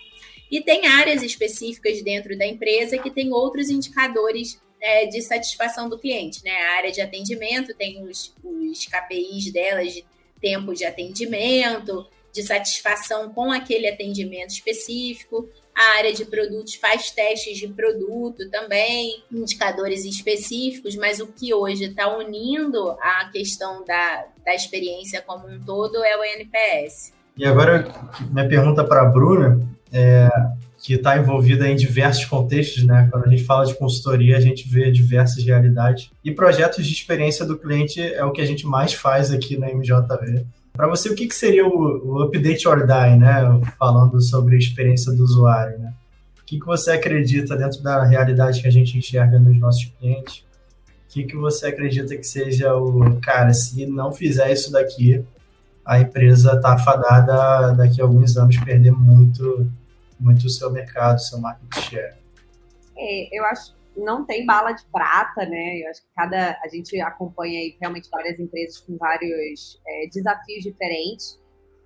[0.52, 5.98] E tem áreas específicas dentro da empresa que tem outros indicadores é, de satisfação do
[5.98, 6.52] cliente, né?
[6.52, 10.06] A área de atendimento tem os, os KPIs delas de
[10.40, 15.50] tempo de atendimento, de satisfação com aquele atendimento específico.
[15.76, 21.86] A área de produtos faz testes de produto também, indicadores específicos, mas o que hoje
[21.86, 27.14] está unindo a questão da, da experiência como um todo é o NPS.
[27.36, 27.88] E agora,
[28.32, 29.62] minha pergunta para a Bruna,
[29.94, 30.28] é,
[30.88, 33.10] que está envolvida em diversos contextos, né?
[33.12, 36.10] Quando a gente fala de consultoria, a gente vê diversas realidades.
[36.24, 39.68] E projetos de experiência do cliente é o que a gente mais faz aqui na
[39.70, 40.46] MJV.
[40.72, 41.72] Para você, o que, que seria o,
[42.08, 43.60] o, update or die, né?
[43.78, 45.94] Falando sobre a experiência do usuário, né?
[46.42, 50.46] O que, que você acredita dentro da realidade que a gente enxerga nos nossos clientes?
[51.10, 53.20] O que, que você acredita que seja o...
[53.20, 55.22] Cara, se não fizer isso daqui,
[55.86, 59.70] a empresa está fadada daqui a alguns anos perder muito,
[60.20, 62.16] muito o seu mercado, o seu market share.
[62.98, 65.80] É, eu acho não tem bala de prata, né?
[65.80, 70.64] Eu acho que cada a gente acompanha aí realmente várias empresas com vários é, desafios
[70.64, 71.40] diferentes,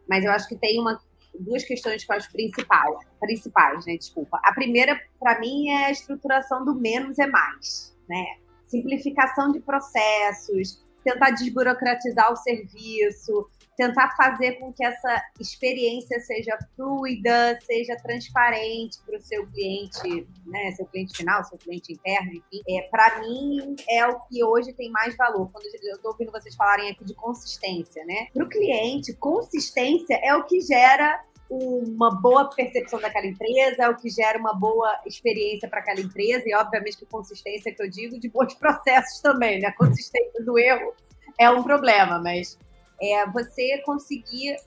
[0.09, 0.99] mas eu acho que tem uma
[1.39, 3.95] duas questões que eu acho principais, principais, né?
[3.97, 4.39] Desculpa.
[4.43, 8.25] A primeira, para mim, é a estruturação do menos é mais, né?
[8.67, 17.59] Simplificação de processos, tentar desburocratizar o serviço, tentar fazer com que essa experiência seja fluida,
[17.61, 22.61] seja transparente para o seu cliente, né, seu cliente final, seu cliente interno, enfim.
[22.69, 25.49] É, para mim, é o que hoje tem mais valor.
[25.51, 28.27] Quando eu estou ouvindo vocês falarem aqui de consistência, né?
[28.33, 33.97] Para o cliente, consistência é o que gera uma boa percepção daquela empresa, é o
[33.97, 38.17] que gera uma boa experiência para aquela empresa, e obviamente que consistência que eu digo
[38.17, 39.67] de bons processos também, né?
[39.67, 40.93] A consistência do erro
[41.37, 42.57] é um problema, mas
[43.01, 44.57] é você conseguir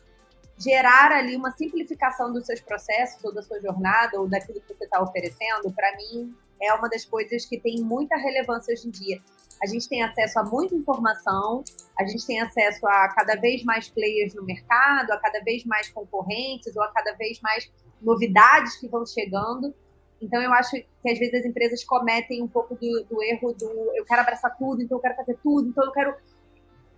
[0.59, 4.85] gerar ali uma simplificação dos seus processos ou da sua jornada ou daquilo que você
[4.85, 9.21] está oferecendo, para mim é uma das coisas que tem muita relevância hoje em dia.
[9.63, 11.63] A gente tem acesso a muita informação,
[11.99, 15.89] a gente tem acesso a cada vez mais players no mercado, a cada vez mais
[15.89, 17.71] concorrentes ou a cada vez mais
[18.01, 19.75] novidades que vão chegando.
[20.21, 23.93] Então, eu acho que às vezes as empresas cometem um pouco do, do erro do
[23.95, 26.15] eu quero abraçar tudo, então eu quero fazer tudo, então eu quero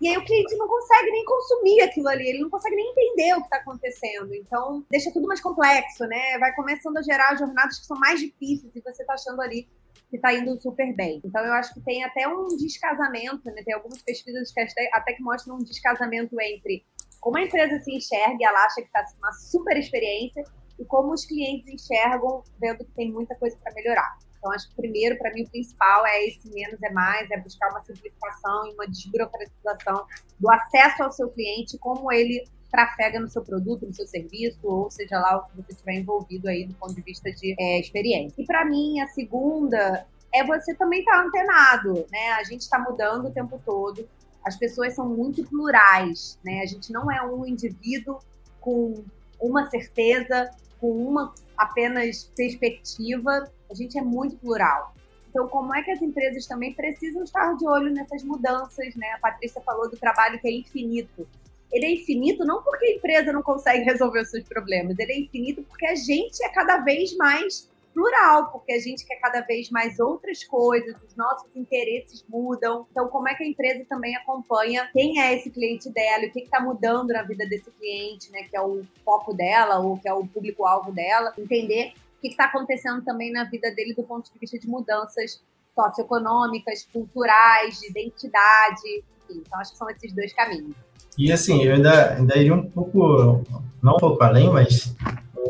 [0.00, 3.32] E aí o cliente não consegue nem consumir aquilo ali, ele não consegue nem entender
[3.34, 4.34] o que está acontecendo.
[4.34, 6.38] Então, deixa tudo mais complexo, né?
[6.38, 9.66] Vai começando a gerar jornadas que são mais difíceis e você está achando ali
[10.10, 11.20] que está indo super bem.
[11.24, 13.62] Então, eu acho que tem até um descasamento, né?
[13.64, 14.60] Tem algumas pesquisas que
[14.92, 16.84] até que mostram um descasamento entre
[17.20, 20.44] como a empresa se enxerga e ela acha que está uma super experiência
[20.78, 24.16] e como os clientes enxergam vendo que tem muita coisa para melhorar.
[24.38, 27.70] Então, acho que primeiro, para mim, o principal é esse menos é mais, é buscar
[27.70, 30.06] uma simplificação e uma desburocratização
[30.38, 34.90] do acesso ao seu cliente, como ele trafega no seu produto, no seu serviço, ou
[34.90, 38.42] seja lá o que você estiver envolvido aí do ponto de vista de é, experiência.
[38.42, 42.32] E para mim, a segunda é você também estar tá antenado, né?
[42.32, 44.06] A gente está mudando o tempo todo,
[44.44, 46.60] as pessoas são muito plurais, né?
[46.60, 48.18] A gente não é um indivíduo
[48.60, 49.04] com
[49.40, 54.94] uma certeza, com uma apenas perspectiva, a gente é muito plural.
[55.30, 59.10] Então, como é que as empresas também precisam estar de olho nessas mudanças, né?
[59.12, 61.28] A Patrícia falou do trabalho que é infinito.
[61.70, 65.20] Ele é infinito não porque a empresa não consegue resolver os seus problemas, ele é
[65.20, 69.70] infinito porque a gente é cada vez mais plural, porque a gente quer cada vez
[69.70, 72.86] mais outras coisas, os nossos interesses mudam.
[72.90, 76.40] Então, como é que a empresa também acompanha quem é esse cliente dela, o que
[76.40, 80.12] está mudando na vida desse cliente, né, que é o foco dela ou que é
[80.12, 84.38] o público-alvo dela, entender o que está acontecendo também na vida dele do ponto de
[84.38, 85.42] vista de mudanças
[85.74, 89.42] socioeconômicas, culturais, de identidade, enfim.
[89.46, 90.76] Então, acho que são esses dois caminhos.
[91.16, 93.42] E assim, eu ainda, ainda iria um pouco,
[93.82, 94.94] não um pouco além, mas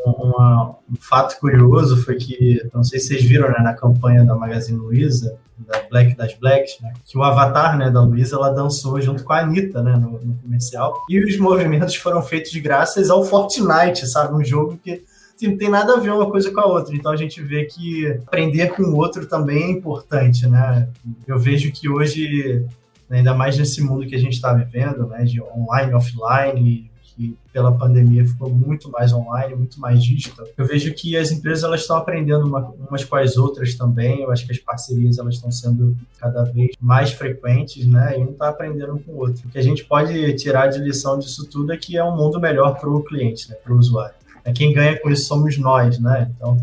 [0.06, 4.78] um fato curioso foi que, não sei se vocês viram né, na campanha da Magazine
[4.78, 9.24] Luiza, da Black das Blacks, né, que o avatar né, da Luiza ela dançou junto
[9.24, 11.04] com a Anitta né, no, no, comercial.
[11.09, 14.35] E os movimentos foram feitos graças ao Fortnite, sabe?
[14.35, 15.04] Um jogo que
[15.35, 16.94] assim, não tem nada a ver uma coisa com a outra.
[16.94, 20.88] Então a gente vê que aprender com o outro também é importante, né?
[21.26, 22.64] Eu vejo que hoje,
[23.11, 27.72] ainda mais nesse mundo que a gente está vivendo, né, de online, offline, que pela
[27.72, 30.46] pandemia ficou muito mais online, muito mais digital.
[30.57, 34.20] Eu vejo que as empresas elas estão aprendendo uma, umas com as outras também.
[34.20, 38.18] Eu acho que as parcerias elas estão sendo cada vez mais frequentes, né?
[38.18, 39.48] E um está aprendendo com o outro.
[39.48, 42.38] O que a gente pode tirar de lição disso tudo é que é um mundo
[42.38, 43.57] melhor para o cliente, né?
[43.57, 44.14] para o usuário.
[44.44, 46.31] É quem ganha com isso somos nós, né?
[46.37, 46.57] Então,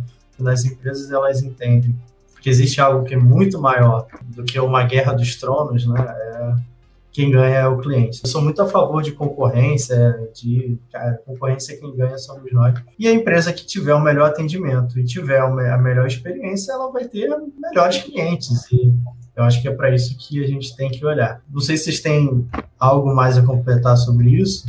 [0.45, 1.95] as empresas elas entendem
[2.39, 5.99] que existe algo que é muito maior do que uma guerra dos tronos, né?
[5.99, 6.72] É
[7.13, 8.21] quem ganha é o cliente.
[8.23, 12.73] Eu sou muito a favor de concorrência, de cara, concorrência quem ganha somos nós.
[12.97, 17.05] E a empresa que tiver o melhor atendimento e tiver a melhor experiência, ela vai
[17.05, 18.65] ter melhores clientes.
[18.71, 18.91] E
[19.35, 21.39] eu acho que é para isso que a gente tem que olhar.
[21.47, 22.47] Não sei se vocês têm
[22.79, 24.65] algo mais a completar sobre isso,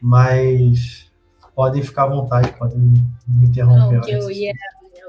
[0.00, 1.10] mas
[1.52, 3.96] podem ficar à vontade, podem me interromper.
[3.96, 4.52] Não, que eu ia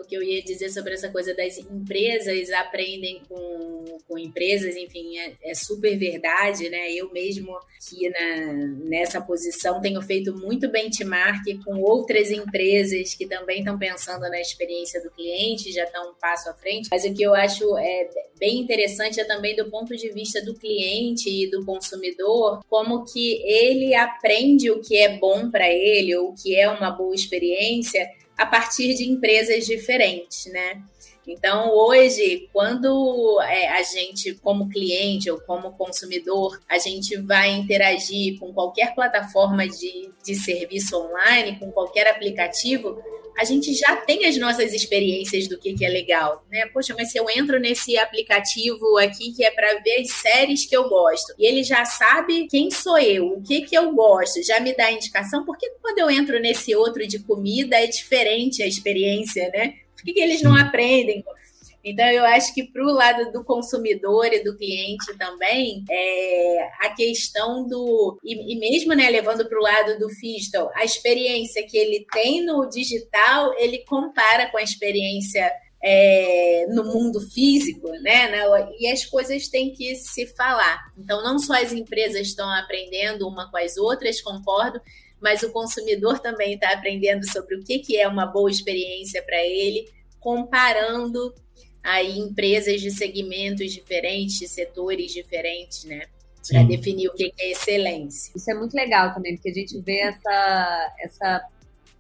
[0.08, 5.34] que eu ia dizer sobre essa coisa das empresas aprendem com, com empresas, enfim, é,
[5.44, 6.92] é super verdade, né?
[6.92, 8.54] Eu mesmo aqui na,
[8.86, 15.02] nessa posição tenho feito muito benchmark com outras empresas que também estão pensando na experiência
[15.02, 16.88] do cliente, já estão um passo à frente.
[16.90, 20.54] Mas o que eu acho é bem interessante é também do ponto de vista do
[20.54, 26.30] cliente e do consumidor, como que ele aprende o que é bom para ele ou
[26.30, 30.82] o que é uma boa experiência a partir de empresas diferentes, né?
[31.28, 38.40] Então, hoje, quando é, a gente, como cliente ou como consumidor, a gente vai interagir
[38.40, 42.98] com qualquer plataforma de, de serviço online, com qualquer aplicativo,
[43.38, 46.66] a gente já tem as nossas experiências do que, que é legal, né?
[46.74, 50.76] Poxa, mas se eu entro nesse aplicativo aqui que é para ver as séries que
[50.76, 54.60] eu gosto, e ele já sabe quem sou eu, o que, que eu gosto, já
[54.60, 59.50] me dá indicação, porque quando eu entro nesse outro de comida é diferente a experiência,
[59.54, 59.76] né?
[59.96, 61.24] Por que, que eles não aprendem?
[61.90, 66.90] Então, eu acho que para o lado do consumidor e do cliente também, é, a
[66.90, 68.20] questão do.
[68.24, 72.46] E, e mesmo né, levando para o lado do Fistal, a experiência que ele tem
[72.46, 75.50] no digital, ele compara com a experiência
[75.82, 78.32] é, no mundo físico, né?
[78.78, 80.92] E as coisas têm que se falar.
[80.98, 84.82] Então, não só as empresas estão aprendendo uma com as outras, concordo,
[85.22, 89.90] mas o consumidor também está aprendendo sobre o que é uma boa experiência para ele,
[90.20, 91.34] comparando
[91.88, 96.02] aí empresas de segmentos diferentes, de setores diferentes, né?
[96.50, 98.34] Para definir o que é excelência.
[98.36, 101.50] Isso é muito legal também, porque a gente vê essa, essa,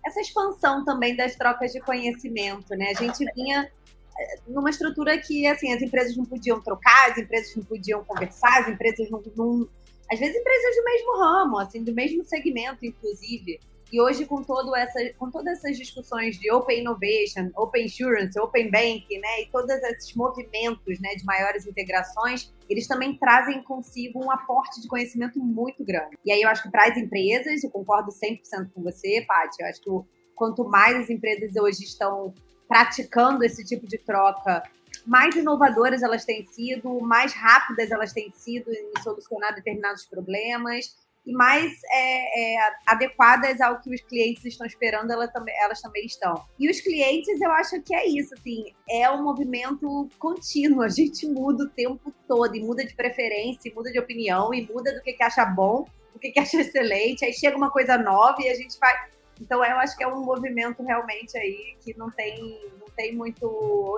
[0.05, 2.89] essa expansão também das trocas de conhecimento, né?
[2.89, 3.71] A gente vinha
[4.19, 8.63] eh, numa estrutura que assim as empresas não podiam trocar, as empresas não podiam conversar,
[8.63, 9.69] as empresas não, não
[10.11, 13.59] às vezes empresas do mesmo ramo, assim, do mesmo segmento, inclusive,
[13.91, 18.69] E hoje, com, todo essa, com todas essas discussões de Open Innovation, Open Insurance, Open
[18.69, 24.29] Bank, né, e todos esses movimentos né, de maiores integrações, eles também trazem consigo um
[24.29, 26.17] aporte de conhecimento muito grande.
[26.25, 29.67] E aí eu acho que para as empresas, eu concordo 100% com você, Paty, eu
[29.67, 29.89] acho que
[30.35, 32.33] quanto mais as empresas hoje estão
[32.67, 34.61] praticando esse tipo de troca,
[35.05, 41.33] mais inovadoras elas têm sido, mais rápidas elas têm sido em solucionar determinados problemas e
[41.33, 46.41] mais é, é, adequadas ao que os clientes estão esperando, elas também, elas também estão.
[46.57, 51.27] E os clientes, eu acho que é isso, assim, é um movimento contínuo, a gente
[51.27, 55.01] muda o tempo todo, e muda de preferência, e muda de opinião, e muda do
[55.01, 58.49] que, que acha bom, do que, que acha excelente, aí chega uma coisa nova e
[58.49, 58.95] a gente vai...
[59.39, 63.45] Então, eu acho que é um movimento realmente aí que não tem, não tem muito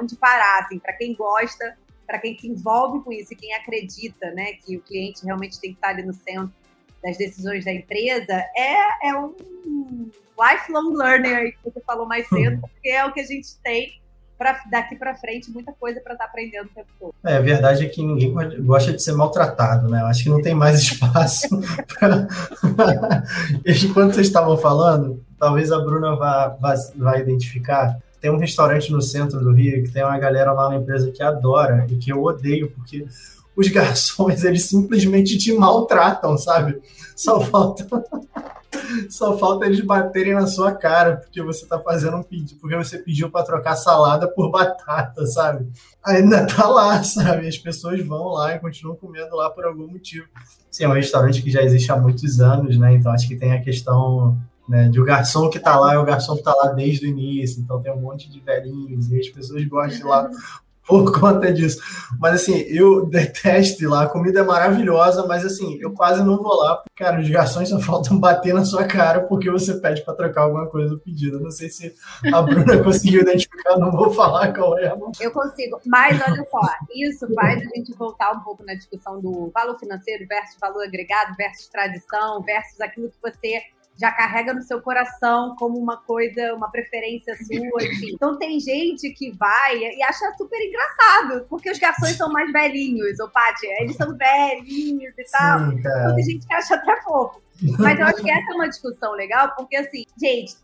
[0.02, 4.32] onde parar, assim, para quem gosta, para quem se envolve com isso e quem acredita,
[4.32, 6.59] né, que o cliente realmente tem que estar ali no centro
[7.04, 9.36] das decisões da empresa é, é um
[10.40, 12.62] lifelong learner que você falou mais cedo, uhum.
[12.62, 14.00] porque é o que a gente tem
[14.40, 17.14] para daqui para frente muita coisa para estar tá aprendendo o tempo todo.
[17.26, 18.34] É, a verdade é que ninguém
[18.64, 20.00] gosta de ser maltratado, né?
[20.00, 21.50] Eu acho que não tem mais espaço
[22.00, 22.28] para.
[23.66, 27.98] Enquanto vocês estavam falando, talvez a Bruna vá, vá, vá identificar.
[28.22, 31.22] Tem um restaurante no centro do Rio que tem uma galera lá na empresa que
[31.22, 33.06] adora e que eu odeio, porque
[33.60, 36.82] os garçons, eles simplesmente te maltratam, sabe?
[37.14, 37.86] Só falta.
[39.10, 42.98] Só falta eles baterem na sua cara porque você tá fazendo um pedido, porque você
[43.00, 45.68] pediu para trocar salada por batata, sabe?
[46.06, 47.48] Ainda tá lá, sabe?
[47.48, 50.28] As pessoas vão lá e continuam comendo lá por algum motivo.
[50.72, 52.94] Sim, é um restaurante que já existe há muitos anos, né?
[52.94, 56.06] Então acho que tem a questão né, de o garçom que tá lá é o
[56.06, 59.28] garçom que tá lá desde o início, então tem um monte de velhinhos e as
[59.28, 60.30] pessoas gostam de lá
[60.90, 61.80] por conta disso.
[62.20, 66.38] Mas assim, eu detesto ir lá, a comida é maravilhosa, mas assim, eu quase não
[66.38, 70.04] vou lá, porque, cara, os garçons só faltam bater na sua cara porque você pede
[70.04, 71.40] para trocar alguma coisa do pedido.
[71.40, 71.94] Não sei se
[72.34, 74.92] a Bruna conseguiu identificar, não vou falar qual é.
[75.20, 76.60] Eu consigo, mas olha só,
[76.96, 81.36] isso faz a gente voltar um pouco na discussão do valor financeiro versus valor agregado
[81.38, 83.62] versus tradição versus aquilo que você
[84.00, 88.12] já carrega no seu coração como uma coisa, uma preferência sua, enfim.
[88.14, 93.20] Então tem gente que vai e acha super engraçado, porque os garçons são mais velhinhos,
[93.20, 95.60] ô Paty, eles são velhinhos e tal.
[95.60, 97.42] Sim, então tem gente que acha até fofo.
[97.78, 100.56] Mas eu acho que essa é uma discussão legal, porque assim, gente,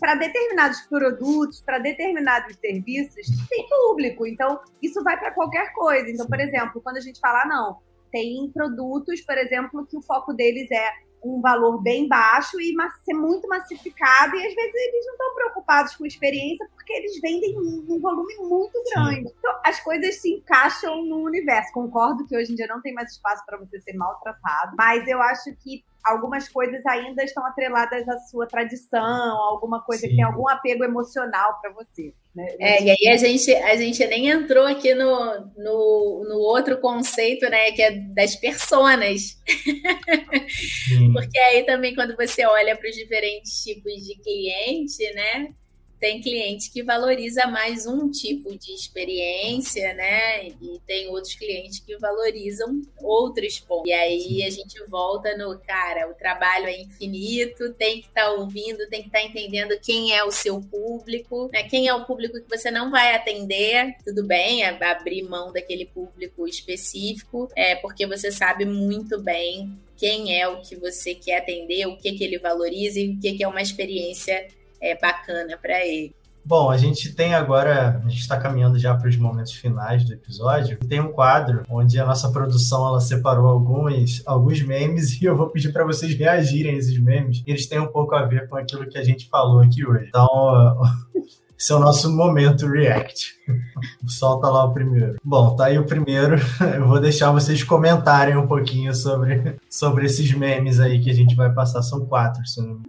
[0.00, 4.26] para determinados produtos, para determinados serviços, tem público.
[4.26, 6.10] Então, isso vai para qualquer coisa.
[6.10, 7.78] Então, por exemplo, quando a gente fala, ah, não,
[8.10, 10.90] tem produtos, por exemplo, que o foco deles é
[11.22, 15.96] um valor bem baixo e ser muito massificado, e às vezes eles não estão preocupados
[15.96, 19.28] com experiência porque eles vendem um volume muito grande.
[19.28, 19.34] Sim.
[19.38, 21.72] Então, as coisas se encaixam no universo.
[21.72, 25.20] Concordo que hoje em dia não tem mais espaço para você ser maltratado, mas eu
[25.20, 30.08] acho que algumas coisas ainda estão atreladas à sua tradição, alguma coisa Sim.
[30.08, 32.12] que tem algum apego emocional para você.
[32.34, 32.46] Né?
[32.60, 37.48] É, e aí a gente, a gente nem entrou aqui no, no, no outro conceito,
[37.50, 39.36] né, que é das personas.
[41.12, 45.54] Porque aí também quando você olha para os diferentes tipos de cliente, né,
[46.00, 50.48] tem cliente que valoriza mais um tipo de experiência, né?
[50.48, 53.90] E tem outros clientes que valorizam outros pontos.
[53.90, 58.32] E aí a gente volta no, cara, o trabalho é infinito, tem que estar tá
[58.32, 61.64] ouvindo, tem que estar tá entendendo quem é o seu público, né?
[61.64, 66.48] Quem é o público que você não vai atender, tudo bem, abrir mão daquele público
[66.48, 71.98] específico, é porque você sabe muito bem quem é o que você quer atender, o
[71.98, 74.48] que, que ele valoriza e o que, que é uma experiência
[74.80, 76.14] é, bacana para ele.
[76.44, 80.14] Bom, a gente tem agora, a gente está caminhando já para os momentos finais do
[80.14, 80.78] episódio.
[80.78, 85.50] Tem um quadro onde a nossa produção ela separou alguns, alguns memes e eu vou
[85.50, 87.42] pedir para vocês reagirem a esses memes.
[87.46, 90.06] Eles têm um pouco a ver com aquilo que a gente falou aqui hoje.
[90.08, 90.26] Então,
[91.60, 93.38] esse é o nosso momento react.
[94.08, 95.16] Solta lá o primeiro.
[95.22, 96.36] Bom, tá aí o primeiro.
[96.74, 101.36] Eu vou deixar vocês comentarem um pouquinho sobre, sobre esses memes aí que a gente
[101.36, 101.82] vai passar.
[101.82, 102.40] São quatro.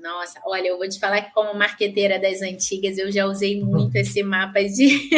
[0.01, 3.95] Nossa, olha, eu vou te falar que como marqueteira das antigas, eu já usei muito
[3.95, 5.09] esse mapa de...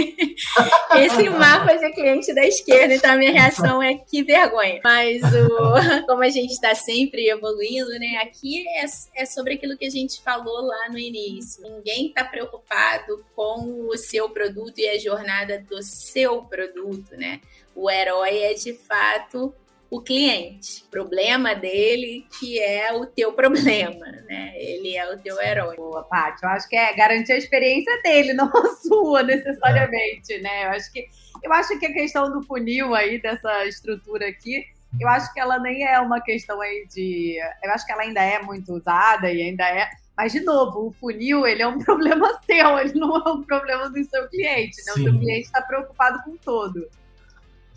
[0.96, 4.80] esse mapa de cliente da esquerda, então a minha reação é que vergonha.
[4.84, 6.06] Mas o...
[6.08, 8.22] como a gente está sempre evoluindo, né?
[8.24, 8.86] Aqui é,
[9.22, 11.62] é sobre aquilo que a gente falou lá no início.
[11.64, 13.43] Ninguém está preocupado com
[13.90, 17.42] o seu produto e a jornada do seu produto, né?
[17.76, 19.54] O herói é de fato
[19.90, 20.84] o cliente.
[20.88, 24.54] O problema dele que é o teu problema, né?
[24.56, 25.76] Ele é o teu herói.
[25.76, 26.44] Boa, Paty.
[26.44, 30.66] Eu acho que é garantir a experiência dele, não a sua, necessariamente, né?
[30.66, 31.08] Eu acho que
[31.44, 34.66] eu acho que a questão do funil aí, dessa estrutura aqui,
[35.00, 37.38] eu acho que ela nem é uma questão aí de.
[37.64, 40.92] Eu acho que ela ainda é muito usada e ainda é Mas, de novo, o
[40.92, 44.78] funil ele é um problema seu, ele não é um problema do seu cliente.
[44.86, 44.94] Né?
[44.94, 46.88] O seu cliente está preocupado com todo.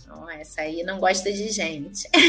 [0.07, 2.07] Não, essa aí não gosta de gente.
[2.09, 2.21] É.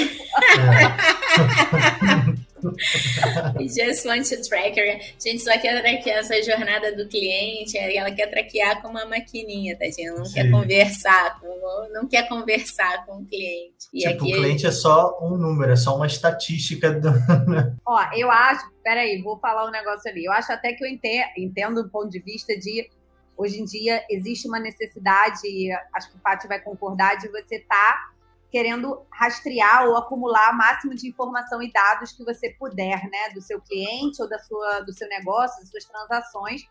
[3.61, 4.97] just want to track her.
[4.97, 9.77] A gente só quer traquear essa jornada do cliente, ela quer traquear com uma maquininha,
[9.77, 10.13] tadinha.
[10.13, 10.33] Não Sim.
[10.33, 13.87] quer conversar com, não quer conversar com o cliente.
[13.93, 14.33] E tipo, aqui...
[14.33, 16.91] o cliente é só um número, é só uma estatística.
[16.91, 17.09] Do...
[17.85, 20.25] Ó, eu acho, peraí, vou falar um negócio ali.
[20.25, 20.89] Eu acho até que eu
[21.37, 22.89] entendo, do ponto de vista de
[23.37, 27.75] hoje em dia existe uma necessidade, acho que o Pátio vai concordar, de você estar
[27.75, 28.16] tá
[28.51, 33.41] querendo rastrear ou acumular o máximo de informação e dados que você puder, né, do
[33.41, 36.61] seu cliente ou da sua, do seu negócio, das suas transações.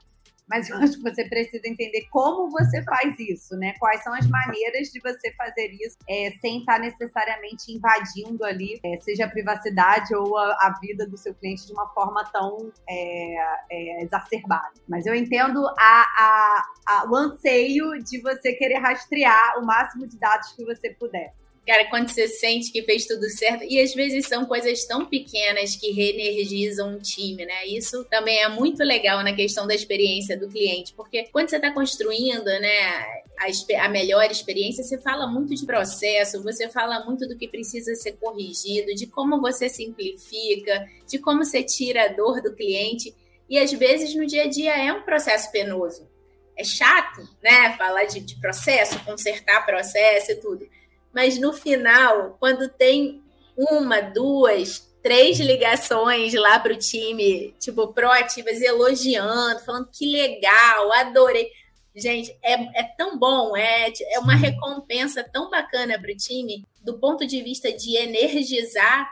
[0.49, 3.75] Mas eu acho que você precisa entender como você faz isso, né?
[3.81, 8.97] Quais são as maneiras de você fazer isso é, sem estar necessariamente invadindo ali, é,
[8.99, 13.35] seja a privacidade ou a, a, vida do seu cliente de uma forma tão é,
[13.71, 14.73] é exacerbada.
[14.89, 20.17] Mas eu entendo a, a, a, o anseio de você querer rastrear o máximo de
[20.17, 21.35] dados que você puder.
[21.67, 25.75] Cara, quando você sente que fez tudo certo, e às vezes são coisas tão pequenas
[25.75, 27.67] que reenergizam um time, né?
[27.67, 31.73] Isso também é muito legal na questão da experiência do cliente, porque quando você está
[31.73, 33.01] construindo, né,
[33.37, 37.97] a, a, melhor experiência, você fala muito de processo, você fala muito do que precisa
[37.97, 43.13] ser corrigido, de como você simplifica, de como você tira a dor do cliente.
[43.51, 46.09] E às vezes no dia a dia é um processo penoso.
[46.57, 47.77] É chato, né?
[47.77, 50.77] Falar de, de processo, consertar processo e tudo
[51.17, 53.23] mas no final, quando tem
[53.57, 61.51] uma, duas, três ligações lá para o time, tipo, proativas, elogiando, falando que legal, adorei.
[61.95, 66.99] Gente, é, é tão bom, é, é uma recompensa tão bacana para o time, do
[66.99, 69.11] ponto de vista de energizar.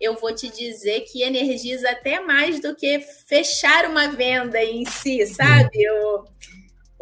[0.00, 5.26] Eu vou te dizer que energiza até mais do que fechar uma venda em si,
[5.26, 5.82] sabe?
[5.82, 6.24] Eu,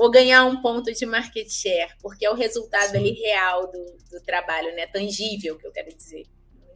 [0.01, 2.96] ou ganhar um ponto de market share, porque é o resultado Sim.
[2.96, 4.86] ali real do, do trabalho, né?
[4.86, 6.24] Tangível, que eu quero dizer.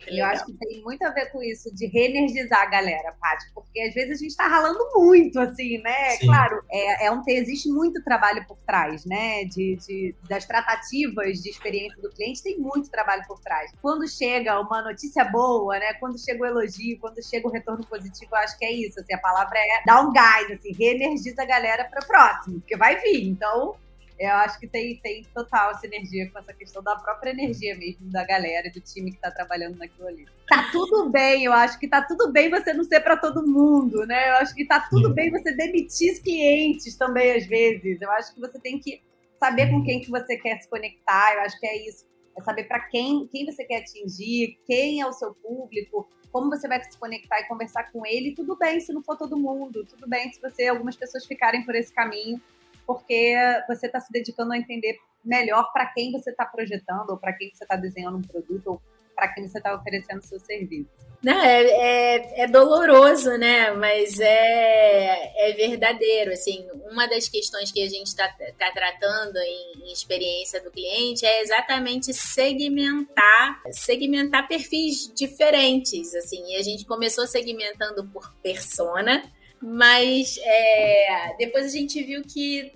[0.09, 3.81] Eu acho que tem muito a ver com isso, de reenergizar a galera, Paty, porque
[3.81, 6.11] às vezes a gente está ralando muito, assim, né?
[6.11, 6.27] Sim.
[6.27, 9.45] Claro, é, é um, existe muito trabalho por trás, né?
[9.45, 13.73] De, de, das tratativas de experiência do cliente, tem muito trabalho por trás.
[13.81, 15.95] Quando chega uma notícia boa, né?
[15.95, 19.15] Quando chega o elogio, quando chega o retorno positivo, eu acho que é isso, assim,
[19.15, 23.29] a palavra é dar um gás, assim, reenergiza a galera para próximo, porque vai vir.
[23.29, 23.77] Então,
[24.19, 28.25] eu acho que tem, tem total sinergia com essa questão da própria energia mesmo da
[28.25, 30.25] galera, do time que tá trabalhando naquilo ali.
[30.49, 34.07] Tá tudo bem, eu acho que tá tudo bem você não ser para todo mundo,
[34.07, 34.31] né?
[34.31, 35.15] Eu acho que tá tudo Sim.
[35.15, 38.01] bem você demitir clientes também, às vezes.
[38.01, 39.03] Eu acho que você tem que
[39.39, 42.07] saber com quem que você quer se conectar, eu acho que é isso.
[42.37, 46.69] É saber para quem, quem você quer atingir, quem é o seu público, como você
[46.69, 48.35] vai se conectar e conversar com ele.
[48.35, 51.75] Tudo bem se não for todo mundo, tudo bem se você algumas pessoas ficarem por
[51.75, 52.41] esse caminho
[52.87, 53.35] porque
[53.69, 57.51] você está se dedicando a entender melhor para quem você está projetando, ou para quem
[57.53, 58.83] você está desenhando um produto, ou
[59.15, 60.91] para quem você está oferecendo seu serviço.
[61.23, 63.71] Não, é, é, é, doloroso, né?
[63.71, 66.33] Mas é, é verdadeiro.
[66.33, 71.25] Assim, uma das questões que a gente está tá tratando em, em, experiência do cliente
[71.25, 76.15] é exatamente segmentar, segmentar perfis diferentes.
[76.15, 79.23] Assim, e a gente começou segmentando por persona,
[79.67, 82.71] mas é, depois a gente viu que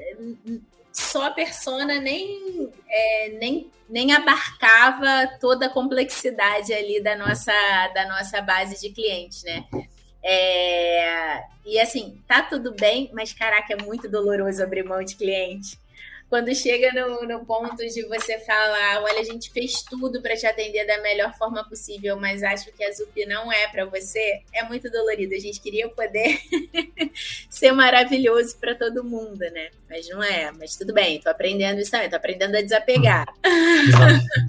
[0.91, 7.53] só a persona nem, é, nem, nem abarcava toda a complexidade ali da nossa,
[7.95, 9.66] da nossa base de clientes, né?
[10.24, 15.78] É, e assim, tá tudo bem, mas caraca, é muito doloroso abrir mão de cliente
[16.28, 20.46] quando chega no, no ponto de você falar, olha, a gente fez tudo para te
[20.46, 24.62] atender da melhor forma possível, mas acho que a ZUP não é para você, é
[24.64, 25.34] muito dolorido.
[25.34, 26.38] A gente queria poder
[27.48, 29.70] ser maravilhoso para todo mundo, né?
[29.88, 30.52] Mas não é.
[30.52, 33.26] Mas tudo bem, tô aprendendo isso também, tô aprendendo a desapegar.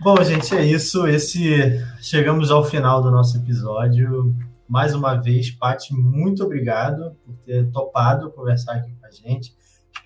[0.00, 1.06] Bom, gente, é isso.
[1.06, 4.34] Esse chegamos ao final do nosso episódio.
[4.68, 9.56] Mais uma vez, Paty, muito obrigado por ter topado conversar aqui com a gente.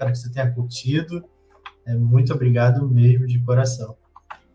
[0.03, 1.24] Espero que você tenha curtido.
[1.86, 3.96] É, muito obrigado mesmo, de coração.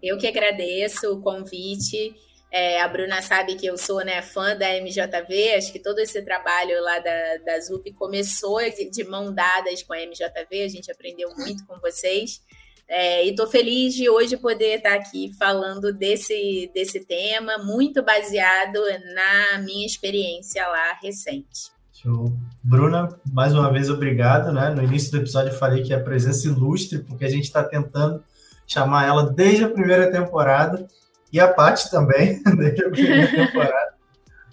[0.03, 2.13] Eu que agradeço o convite.
[2.51, 6.21] É, a Bruna sabe que eu sou né, fã da MJV, acho que todo esse
[6.21, 10.91] trabalho lá da, da ZUP começou de, de mão dadas com a MJV, a gente
[10.91, 12.41] aprendeu muito com vocês.
[12.87, 18.79] É, e estou feliz de hoje poder estar aqui falando desse, desse tema, muito baseado
[19.13, 21.69] na minha experiência lá recente.
[21.93, 22.31] Show.
[22.67, 24.51] Bruna, mais uma vez, obrigado.
[24.51, 24.69] Né?
[24.71, 28.21] No início do episódio eu falei que é presença ilustre, porque a gente está tentando
[28.67, 30.85] chamar ela desde a primeira temporada,
[31.31, 33.93] e a Paty também, desde a primeira temporada.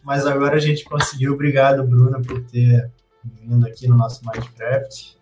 [0.04, 1.32] mas agora a gente conseguiu.
[1.32, 2.88] Obrigado, Bruna, por ter
[3.24, 5.18] vindo aqui no nosso Minecraft.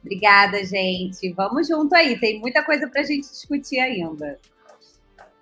[0.00, 1.32] Obrigada, gente.
[1.34, 2.18] Vamos junto aí.
[2.18, 4.40] Tem muita coisa para a gente discutir ainda.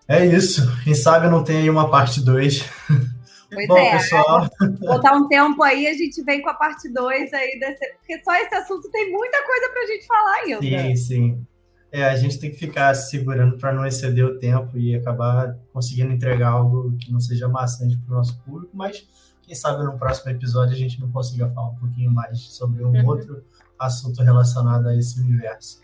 [0.07, 0.70] É isso.
[0.84, 2.64] Quem sabe não tem aí uma parte 2.
[3.53, 4.48] Pois Bom, é, pessoal.
[4.80, 7.86] Botar um tempo aí, a gente vem com a parte 2 aí, desse...
[7.98, 10.61] porque só esse assunto tem muita coisa para a gente falar ainda.
[10.61, 11.46] Sim, sim.
[11.90, 15.59] É, a gente tem que ficar se segurando para não exceder o tempo e acabar
[15.74, 19.07] conseguindo entregar algo que não seja maçante para o nosso público, mas
[19.42, 22.92] quem sabe no próximo episódio a gente não consiga falar um pouquinho mais sobre um
[22.92, 23.07] uhum.
[23.07, 23.44] outro
[23.78, 25.82] assunto relacionado a esse universo.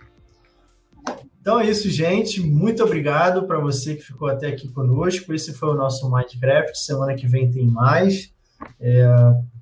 [1.49, 2.43] Então é isso, gente.
[2.43, 5.33] Muito obrigado para você que ficou até aqui conosco.
[5.33, 6.79] Esse foi o nosso Minecraft.
[6.79, 8.31] Semana que vem tem mais.
[8.79, 9.07] É,